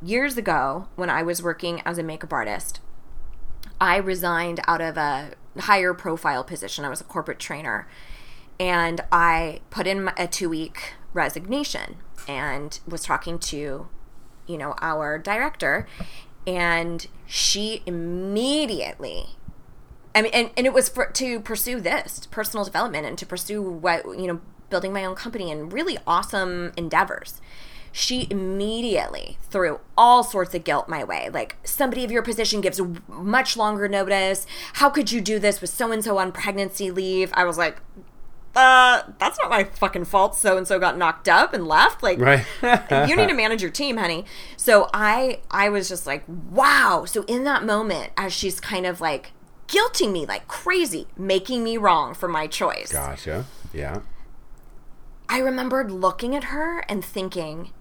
[0.01, 2.79] Years ago, when I was working as a makeup artist,
[3.79, 6.85] I resigned out of a higher profile position.
[6.85, 7.87] I was a corporate trainer.
[8.59, 13.87] And I put in a two week resignation and was talking to,
[14.47, 15.87] you know, our director.
[16.45, 19.37] And she immediately,
[20.13, 23.61] I mean, and, and it was for, to pursue this personal development and to pursue
[23.61, 27.41] what, you know, building my own company and really awesome endeavors
[27.91, 31.29] she immediately threw all sorts of guilt my way.
[31.31, 34.45] Like, somebody of your position gives much longer notice.
[34.73, 37.31] How could you do this with so and so on pregnancy leave?
[37.33, 37.81] I was like,
[38.55, 40.35] uh, that's not my fucking fault.
[40.35, 42.01] So and so got knocked up and left.
[42.03, 42.45] Like, Right.
[43.07, 44.25] you need to manage your team, honey.
[44.57, 47.05] So I, I was just like, wow.
[47.05, 49.31] So in that moment, as she's kind of like
[49.67, 52.91] guilting me like crazy, making me wrong for my choice.
[52.91, 53.45] Gotcha.
[53.73, 54.01] Yeah.
[55.29, 57.71] I remembered looking at her and thinking,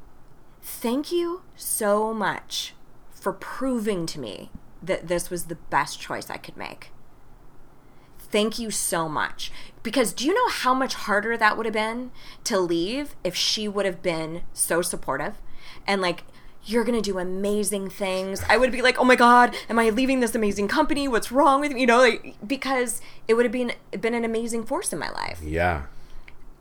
[0.62, 2.75] thank you so much
[3.11, 4.51] for proving to me
[4.83, 6.90] that this was the best choice I could make.
[8.18, 9.51] Thank you so much.
[9.83, 12.11] Because do you know how much harder that would have been
[12.44, 15.35] to leave if she would have been so supportive
[15.87, 16.25] and like,
[16.64, 18.42] you're gonna do amazing things.
[18.49, 21.09] I would be like, oh my god, am I leaving this amazing company?
[21.09, 21.81] What's wrong with me?
[21.81, 25.40] You know, like because it would have been been an amazing force in my life.
[25.42, 25.85] Yeah.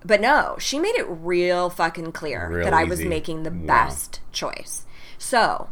[0.07, 3.09] But no, she made it real fucking clear Real that I was easy.
[3.09, 3.65] making the Wow.
[3.67, 4.85] best choice.
[5.17, 5.69] So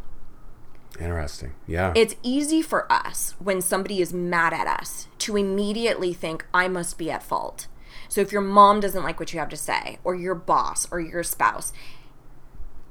[1.00, 1.54] Interesting.
[1.68, 1.94] Yeah.
[1.96, 6.98] it's easy for us when somebody is mad at us to immediately think, I must
[6.98, 7.68] be at fault.
[8.10, 11.00] So if your mom doesn't like what you have to say, or your boss, or
[11.00, 11.74] your spouse,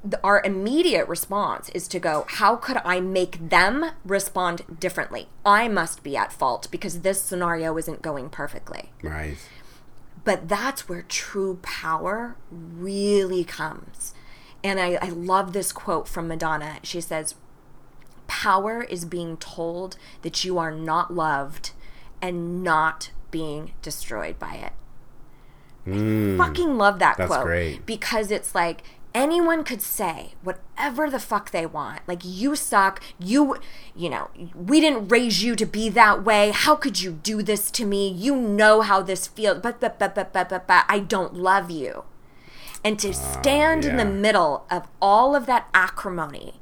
[0.04, 5.28] the, our immediate response is to go, How could I make them respond differently?
[5.46, 8.92] I must be at fault because this scenario isn't going perfectly.
[9.02, 9.36] right.
[10.24, 14.14] But that's where true power really comes.
[14.62, 16.78] And I, I love this quote from Madonna.
[16.82, 17.34] She says,
[18.26, 21.72] Power is being told that you are not loved
[22.22, 24.72] and not being destroyed by it.
[25.86, 27.18] I fucking love that Mm.
[27.18, 27.44] That's quote.
[27.44, 27.84] great.
[27.84, 28.82] Because it's like
[29.14, 32.00] anyone could say whatever the fuck they want.
[32.06, 33.02] Like you suck.
[33.18, 33.56] You
[33.94, 36.50] you know, we didn't raise you to be that way.
[36.50, 38.08] How could you do this to me?
[38.08, 39.60] You know how this feels.
[39.60, 42.04] But but but but but but, but I don't love you.
[42.82, 46.60] And to stand in the Ah, middle of all of that acrimony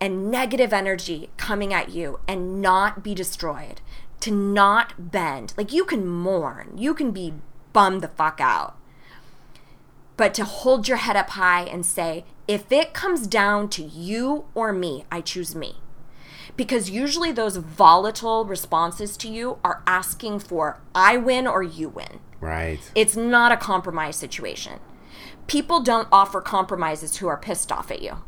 [0.00, 3.80] and negative energy coming at you and not be destroyed,
[4.20, 5.54] to not bend.
[5.56, 7.32] Like you can mourn, you can be
[7.72, 8.76] bummed the fuck out.
[10.16, 14.44] But to hold your head up high and say, if it comes down to you
[14.54, 15.76] or me, I choose me.
[16.56, 22.20] because usually those volatile responses to you are asking for I win or you win.
[22.40, 22.78] Right.
[22.94, 24.78] It's not a compromise situation.
[25.48, 28.18] People don't offer compromises who are pissed off at you.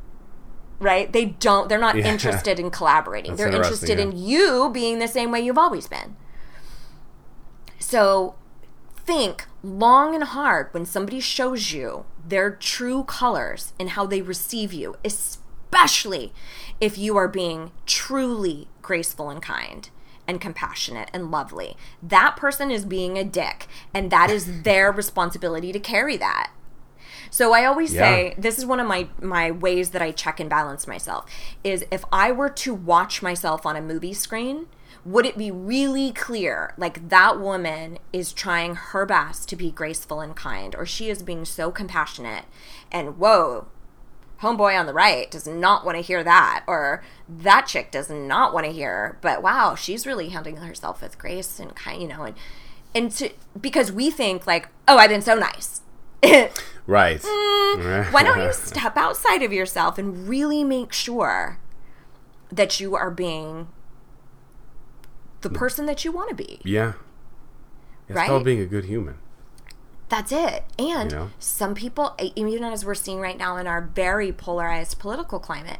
[0.81, 1.13] Right?
[1.13, 2.11] They don't they're not Yeah.
[2.13, 3.33] interested in collaborating.
[3.37, 6.17] That's they're interested in you being the same way you've always been.
[7.79, 8.35] So
[9.07, 14.73] think long and hard when somebody shows you their true colors and how they receive
[14.73, 16.33] you, especially
[16.81, 19.91] if you are being truly graceful and kind
[20.29, 21.77] and compassionate and lovely.
[22.03, 26.51] That person is being a dick, and that is their responsibility to carry that.
[27.31, 28.01] So I always Yeah.
[28.03, 31.27] say this is one of my my ways that I check and balance myself
[31.63, 34.67] is if I were to watch myself on a movie screen,
[35.05, 40.21] would it be really clear like that woman is trying her best to be graceful
[40.21, 42.45] and kind or she is being so compassionate
[42.91, 43.67] and whoa
[44.43, 48.53] homeboy on the right does not want to hear that or that chick does not
[48.53, 52.25] want to hear but wow she's really handling herself with grace and kind you know
[52.25, 52.37] and
[52.95, 53.31] and to,
[53.61, 55.81] because we think like oh i've been so nice
[56.87, 57.21] Right.
[57.21, 61.59] Mm, why don't you step outside of yourself and really make sure
[62.51, 63.67] that you are being
[65.43, 66.95] the person that you want to be yeah.
[68.09, 68.29] It's Right?
[68.29, 69.19] called being a good human.
[70.09, 70.63] That's it.
[70.79, 71.31] And You know?
[71.41, 75.79] some people, even as we're seeing right now in our very polarized political climate,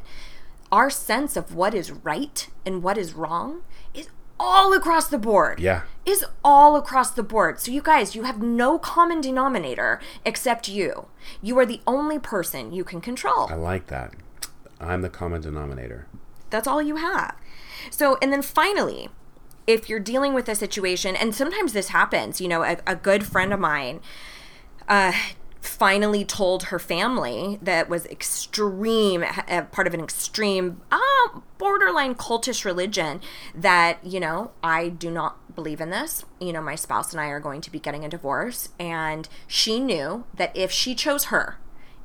[0.71, 3.61] our sense of what is right and what is wrong
[3.93, 5.59] is all across the board.
[5.61, 5.83] Yeah.
[6.05, 7.61] Is all across the board.
[7.61, 11.07] So, you guys, you have no common denominator except you.
[11.41, 13.47] You are the only person you can control.
[13.49, 14.13] I like that.
[14.81, 16.07] I'm the common denominator.
[16.49, 17.35] That's all you have.
[17.89, 19.09] So, and then finally,
[19.67, 23.25] if you're dealing with a situation, and sometimes this happens, you know, a, a good
[23.25, 23.99] friend of mine
[24.87, 25.11] uh,
[25.59, 32.63] finally told her family that was extreme, uh, part of an extreme, uh, borderline cultish
[32.63, 33.19] religion,
[33.53, 36.23] that, you know, I do not believe in this.
[36.39, 38.69] You know, my spouse and I are going to be getting a divorce.
[38.79, 41.57] And she knew that if she chose her,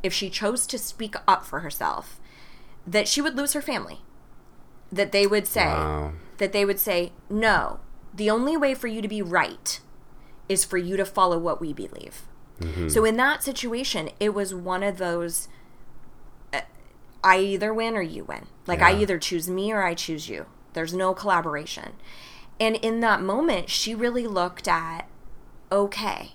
[0.02, 2.20] if she chose to speak up for herself,
[2.86, 4.00] that she would lose her family.
[4.90, 6.12] That they would say, Wow.
[6.42, 7.78] That they would say, no,
[8.12, 9.78] the only way for you to be right
[10.48, 12.22] is for you to follow what we believe.
[12.88, 15.48] So in that situation, it was one of those
[16.52, 16.60] uh,
[17.24, 18.46] I either win or you win.
[18.68, 20.46] Like I either choose me or I choose you.
[20.72, 21.94] There's no collaboration.
[22.60, 25.08] And in that moment, she really looked at
[25.72, 26.32] okay,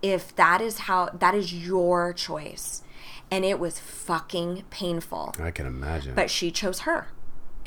[0.00, 2.82] if that is how that is your choice.
[3.30, 6.14] And it was fucking painful I can imagine.
[6.14, 7.08] but she chose her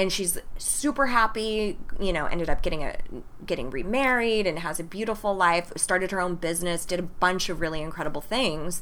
[0.01, 2.97] and she's super happy you know ended up getting a
[3.45, 7.61] getting remarried and has a beautiful life started her own business did a bunch of
[7.61, 8.81] really incredible things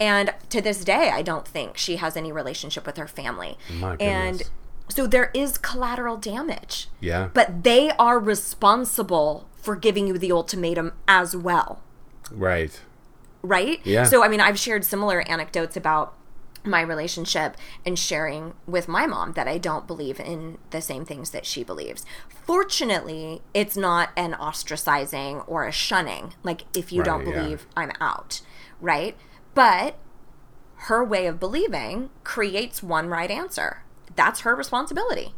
[0.00, 3.96] and to this day i don't think she has any relationship with her family My
[4.00, 4.50] and goodness.
[4.88, 7.28] so there is collateral damage yeah.
[7.34, 11.80] but they are responsible for giving you the ultimatum as well
[12.30, 12.80] right.
[13.42, 13.80] right?
[13.84, 14.04] Yeah.
[14.04, 16.14] So I mean, I've shared similar anecdotes about
[16.64, 21.30] my relationship and sharing with my mom that I don't believe in the same things
[21.30, 22.04] that she believes.
[22.28, 26.34] Fortunately, it's not an ostracizing or a shunning.
[26.42, 27.42] Like if you don't Right, yeah.
[27.42, 28.40] believe, I'm out,
[28.80, 29.16] right?
[29.54, 29.96] But
[30.76, 33.82] her way of believing creates one right answer.
[34.16, 35.34] That's her responsibility.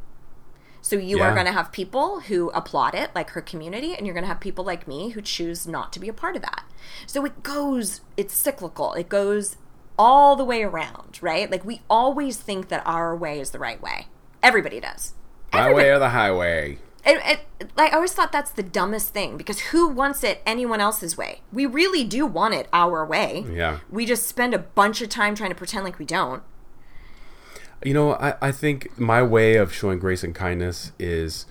[0.81, 4.15] So you are going to have people who applaud it, like her community, and you're
[4.15, 6.63] going to have people like me who choose not to be a part of that.
[7.09, 8.93] So it goes, it's cyclical.
[8.93, 9.57] It goes
[9.99, 11.51] all the way around, right?
[11.51, 14.07] Like we always think that our way is the right way.
[14.43, 15.15] Everybody does.
[15.53, 16.79] My way or the highway.
[17.05, 20.81] it, it, like I always thought that's the dumbest thing because who wants it anyone
[20.81, 21.41] else's way?
[21.53, 23.47] We really do want it our way.
[23.51, 23.79] Yeah.
[23.91, 26.43] We just spend a bunch of time trying to pretend like we don't.
[27.85, 31.47] You know, I, I think my way of showing grace and kindness is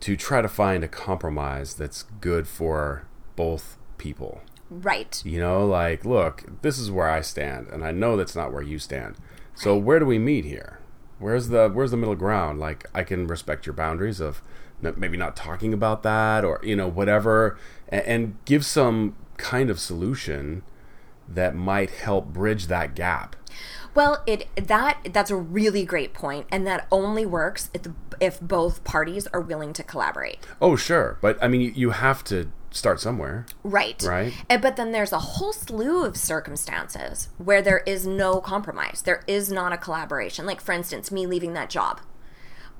[0.00, 4.40] to try to find a compromise that's good for both people.
[4.68, 5.22] Right.
[5.24, 8.62] You know, like, look, this is where I stand, and I know that's not where
[8.62, 9.16] you stand.
[9.54, 10.80] So where do we meet here?
[11.18, 12.58] Where's the where's the middle ground?
[12.58, 14.42] Like, I can respect your boundaries of
[14.82, 19.78] maybe not talking about that, or you know, whatever, and, and give some kind of
[19.78, 20.62] solution
[21.28, 23.36] that might help bridge that gap.
[23.94, 27.86] Well, it that that's a really great point, and that only works if
[28.20, 30.38] if both parties are willing to collaborate.
[30.60, 33.46] Oh, sure, but I mean, you, you have to start somewhere.
[33.62, 34.02] Right.
[34.02, 34.32] Right.
[34.48, 39.02] And, but then there's a whole slew of circumstances where there is no compromise.
[39.02, 40.46] There is not a collaboration.
[40.46, 42.00] Like, for instance, me leaving that job.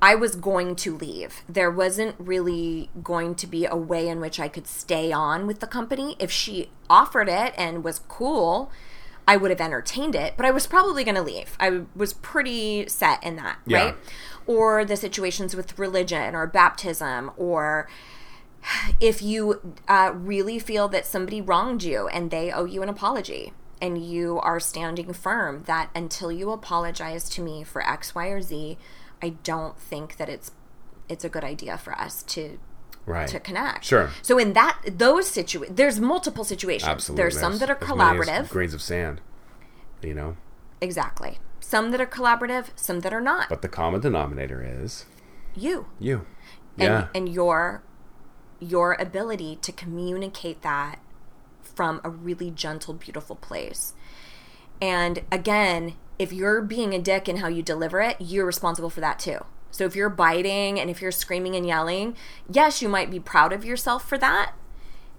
[0.03, 1.43] I was going to leave.
[1.49, 5.61] There wasn't really going to be a way in which I could stay on with
[5.61, 6.17] the company.
[6.19, 8.71] If she offered it and was cool,
[9.27, 11.57] I would have entertained it, but I was probably going to leave.
[11.59, 13.85] I was pretty set in that, Yeah.
[13.85, 13.97] right?
[14.47, 17.89] Or the situations with religion or baptism, or
[19.01, 23.53] if you uh, really feel that somebody wronged you and they owe you an apology,
[23.81, 28.41] and you are standing firm that until you apologize to me for X, Y, or
[28.41, 28.79] Z,
[29.23, 30.51] I don't think that it's
[31.09, 32.59] it's a good idea for us to
[33.05, 33.29] Right.
[33.29, 33.85] to connect.
[33.85, 34.11] Sure.
[34.23, 36.89] So in that those situa there's multiple situations.
[36.89, 37.23] Absolutely.
[37.23, 38.49] There's some that are as many as collaborative.
[38.49, 39.21] grains of sand.
[40.03, 40.37] You know,
[40.81, 41.39] Exactly.
[41.61, 43.49] Some that are collaborative, some that are not.
[43.49, 45.05] but the common denominator is
[45.55, 45.87] you.
[46.01, 46.27] you.
[46.79, 47.09] And yeah.
[47.15, 47.83] and your
[48.61, 50.99] your ability to communicate that
[51.63, 53.95] from a really gentle, beautiful place.
[54.81, 59.01] And again, if you're being a dick in how you deliver it, you're responsible for
[59.01, 59.45] that too.
[59.71, 62.17] So if you're biting and if you're screaming and yelling,
[62.51, 64.53] yes, you might be proud of yourself for that.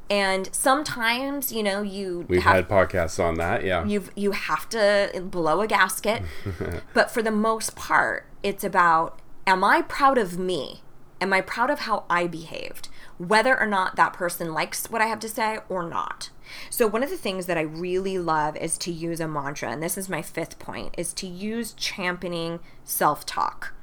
[0.09, 3.63] And sometimes, you know, you We've have had podcasts on that.
[3.63, 3.85] Yeah.
[3.85, 6.23] you've you have to blow a gasket
[6.93, 10.81] but for the most part it's about am i proud of me
[11.19, 15.05] am i proud of how i behaved whether or not that person likes what i
[15.05, 16.29] have to say or not
[16.69, 19.81] so one of the things that i really love is to use a mantra and
[19.81, 23.73] this is my fifth point is to use championing self-talk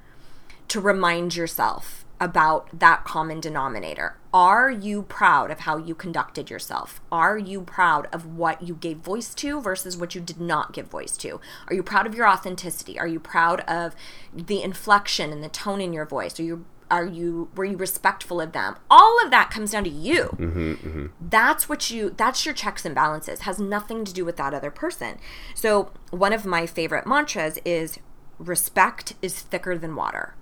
[0.68, 4.16] to remind yourself about that common denominator.
[4.32, 7.01] Are you proud of how you conducted yourself?
[7.11, 10.87] Are you proud of what you gave voice to versus what you did not give
[10.87, 11.41] voice to?
[11.68, 12.99] Are you proud of your authenticity?
[12.99, 13.95] Are you proud of
[14.32, 16.39] the inflection and the tone in your voice?
[16.39, 16.64] Are you
[16.95, 18.76] are you were you respectful of them?
[18.88, 20.36] All of that comes down to you.
[20.38, 21.07] Mm-hmm, mm-hmm.
[21.20, 23.40] That's what you that's your checks and balances.
[23.40, 25.18] Has nothing to do with that other person.
[25.55, 27.99] So, one of my favorite mantras is
[28.38, 30.34] respect is thicker than water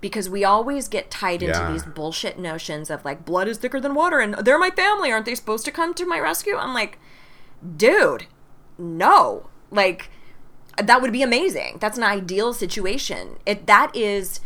[0.00, 1.70] because we always get tied into Yeah.
[1.72, 5.26] these bullshit notions of like blood is thicker than water and they're my family aren't
[5.26, 6.98] they supposed to come to my rescue i'm like
[7.76, 8.26] dude
[8.78, 10.08] no like
[10.82, 14.40] that would be amazing that's an ideal situation it that is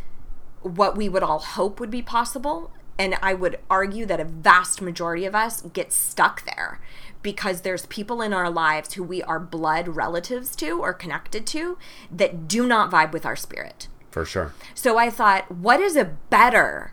[0.66, 4.80] what we would all hope would be possible and i would argue that a vast
[4.82, 6.80] majority of us get stuck there
[7.22, 11.76] because there's people in our lives who we are blood relatives to or connected to
[12.10, 14.54] that do not vibe with our spirit For sure.
[14.74, 16.92] so I thought, what is a better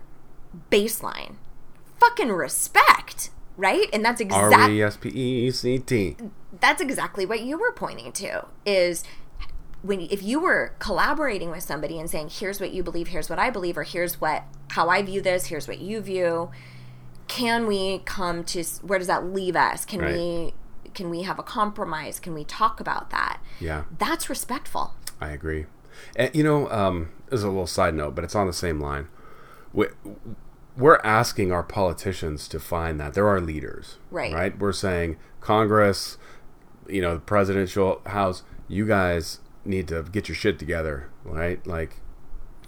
[0.71, 1.35] baseline?
[1.99, 3.87] Fucking respect, right?
[3.93, 6.17] And that's R exactly E S P E C T.
[6.59, 9.03] that's exactly what you were pointing to is
[9.83, 13.37] when if you were collaborating with somebody and saying here's what you believe here's what
[13.37, 16.49] i believe or here's what how i view this here's what you view
[17.27, 20.15] can we come to where does that leave us can Right.
[20.15, 20.53] we
[20.93, 23.83] can we have a compromise can we talk about that Yeah.
[23.99, 25.67] that's respectful I agree.
[26.17, 29.07] And, you know, um, is a little side note, but it's on the same line.
[29.71, 29.85] We,
[30.75, 33.13] we're asking our politicians to find that.
[33.13, 33.99] They're our leaders.
[34.11, 34.33] Right.
[34.33, 34.59] Right?
[34.59, 36.17] We're saying, Congress,
[36.89, 41.65] you know, the presidential house, you guys need to get your shit together, right?
[41.65, 41.97] Like,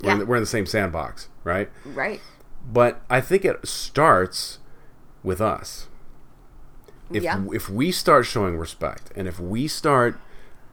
[0.03, 1.69] we're, in the, we're in the same sandbox, right?
[1.85, 2.19] right
[2.67, 4.59] But I think it starts
[5.23, 5.87] with us.
[7.11, 7.43] If Yeah.
[7.53, 10.19] if we start showing respect, and if we start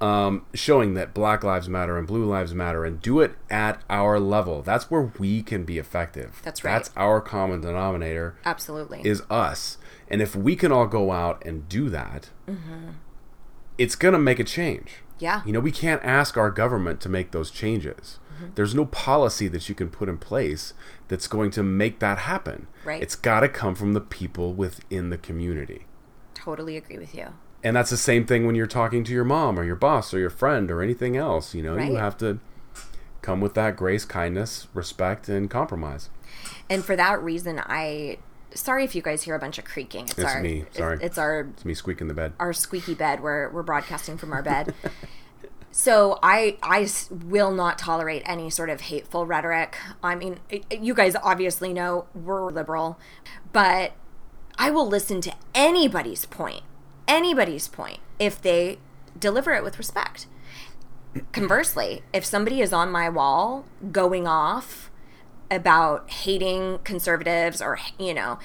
[0.01, 4.19] um, showing that Black Lives Matter and Blue Lives Matter, and do it at our
[4.19, 6.41] level, that's where we can be effective.
[6.43, 6.73] That's right.
[6.73, 9.79] That's our common denominator absolutely is us.
[10.09, 12.31] And if we can all go out and do that,
[13.79, 15.02] it's going to make a change.
[15.23, 15.43] Yeah.
[15.47, 18.19] You know, we can't ask our government to make those changes.
[18.35, 18.55] Mm-hmm.
[18.57, 20.75] There's no policy that you can put in place
[21.07, 22.67] that's going to make that happen.
[22.85, 23.01] Right.
[23.01, 25.87] It's got to come from the people within the community.
[26.35, 27.29] totally agree with you
[27.63, 30.19] And that's the same thing when you're talking to your mom or your boss or
[30.19, 31.55] your friend or anything else.
[31.55, 32.41] You know, you have to
[33.21, 36.11] come with that grace, kindness, respect, and compromise.
[36.69, 38.19] And for that reason, I
[38.55, 40.05] sorry if you guys hear a bunch of creaking.
[40.05, 40.99] It's, It's our me, sorry.
[41.03, 42.33] It's, our It's me squeaking the bed.
[42.39, 43.21] our squeaky bed.
[43.23, 44.75] We're we're broadcasting from our bed.
[45.71, 49.77] so I I will not tolerate any sort of hateful rhetoric.
[50.03, 52.99] I mean, it- you guys obviously know we're liberal,
[53.53, 53.93] but
[54.59, 56.63] I will listen to anybody's point,
[57.09, 58.79] anybody's point if they
[59.19, 60.27] deliver it with respect.
[61.33, 64.91] Conversely, if somebody is on my wall going off
[65.55, 68.39] about hating conservatives or you know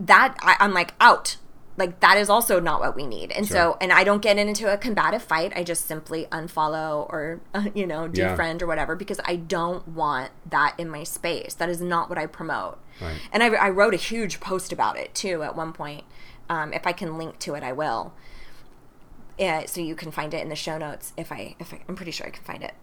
[0.00, 1.36] that I, I'm like out.
[1.76, 3.32] Like that is also not what we need.
[3.32, 5.52] And so, and I don't get into a combative fight.
[5.56, 8.36] I just simply unfollow or uh, you know Yeah.
[8.36, 11.54] defriend or whatever because I don't want that in my space.
[11.54, 12.78] That is not what I promote.
[13.00, 13.18] Right.
[13.32, 16.04] And I, I wrote a huge post about it too at one point.
[16.48, 18.12] Um, if I can link to it, I will.
[19.36, 21.12] Yeah, so you can find it in the show notes.
[21.16, 22.74] If I, if I, I'm pretty sure I can find it.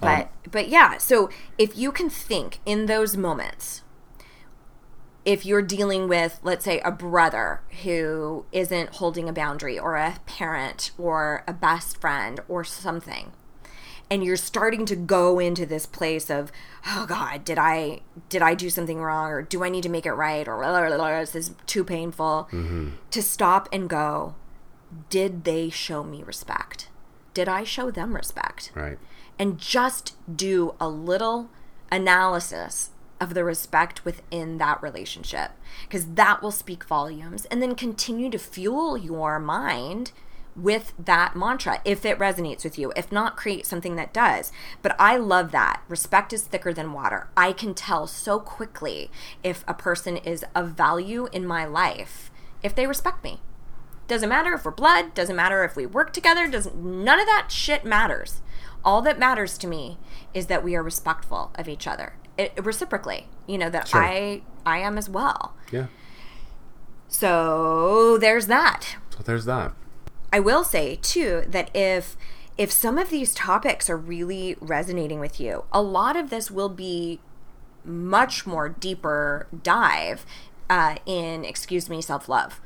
[0.00, 0.98] But, um, but yeah.
[0.98, 3.82] So if you can think in those moments,
[5.24, 10.16] if you're dealing with, let's say, a brother who isn't holding a boundary, or a
[10.26, 13.32] parent, or a best friend, or something,
[14.10, 16.50] and you're starting to go into this place of,
[16.88, 20.06] oh God, did I did I do something wrong, or do I need to make
[20.06, 22.90] it right, or blah, blah, blah, this is too painful, mm-hmm.
[23.10, 24.34] to stop and go,
[25.08, 26.88] did they show me respect?
[27.32, 28.72] Did I show them respect?
[28.74, 28.98] Right.
[29.42, 31.50] And just do a little
[31.90, 32.90] analysis
[33.20, 35.50] of the respect within that relationship
[35.82, 40.12] because that will speak volumes and then continue to fuel your mind
[40.54, 44.52] with that mantra if it resonates with you if not create something that does.
[44.80, 45.82] But i love that.
[45.88, 47.26] Respect is thicker than water.
[47.36, 49.10] I can tell so quickly
[49.42, 52.30] if a person is of value in my life
[52.62, 53.40] if they respect me.
[54.06, 57.48] Doesn't matter if we're blood, doesn't matter if we work together, doesn't none of that
[57.50, 58.40] shit matters.
[58.84, 59.98] All that matters to me
[60.34, 62.14] is that we are respectful of each other.
[62.38, 64.02] It, reciprocally, you know that Sure.
[64.02, 65.54] I I am as well.
[65.70, 65.86] Yeah.
[67.08, 68.96] So there's that.
[69.10, 69.72] So there's that.
[70.32, 72.16] I will say too that if
[72.56, 76.68] if some of these topics are really resonating with you, a lot of this will
[76.68, 77.20] be
[77.84, 80.24] much more deeper dive
[80.70, 82.60] uh, in excuse me self love.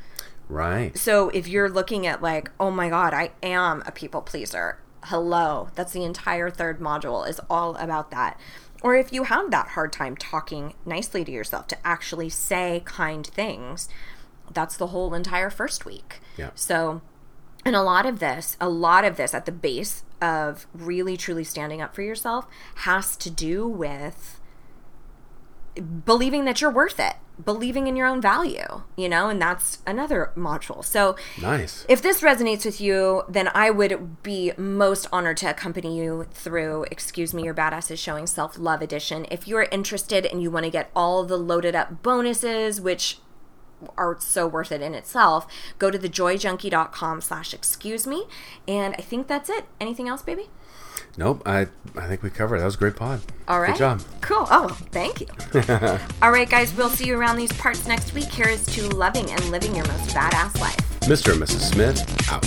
[0.48, 0.96] Right.
[0.96, 4.78] So if you're looking at like, oh my god, I am a people pleaser.
[5.06, 8.38] Hello, that's the entire third module is all about that.
[8.82, 13.26] Or if you have that hard time talking nicely to yourself to actually say kind
[13.26, 13.88] things,
[14.52, 16.20] that's the whole entire first week.
[16.36, 16.50] Yeah.
[16.54, 17.02] So
[17.64, 21.42] and a lot of this, a lot of this at the base of really truly
[21.42, 22.46] standing up for yourself
[22.76, 24.35] has to do with
[26.04, 27.14] believing that you're worth it,
[27.44, 30.84] believing in your own value, you know, and that's another module.
[30.84, 31.84] So, Nice.
[31.88, 36.84] if this resonates with you, then I would be most honored to accompany you through
[36.90, 39.26] Excuse Me, Your Badass is Showing Self Love Edition.
[39.30, 43.18] If you're interested and you want to get all the loaded up bonuses, which
[43.98, 45.46] are so worth it in itself,
[45.78, 48.24] go to thejoyjunkie.com slash excuse me.
[48.66, 49.66] And I think that's it.
[49.78, 50.48] Anything else, baby?
[51.16, 51.42] Nope.
[51.46, 51.66] I
[51.96, 52.56] I think we covered.
[52.56, 52.58] it.
[52.60, 53.20] That was a great pod.
[53.48, 53.72] All right.
[53.72, 54.02] Good job.
[54.20, 54.46] Cool.
[54.50, 55.26] Oh, thank you.
[56.22, 58.28] All right, guys, we'll see you around these parts next week.
[58.30, 60.76] Here is to loving and living your most badass life.
[61.00, 61.32] Mr.
[61.32, 61.60] and Mrs.
[61.72, 62.44] Smith out.